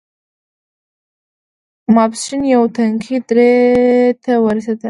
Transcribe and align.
ماسپښين 1.95 2.41
يوې 2.53 2.67
تنګې 2.75 3.17
درې 3.29 3.51
ته 4.23 4.31
ورسېدل. 4.45 4.77